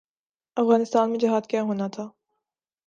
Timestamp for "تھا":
1.87-2.09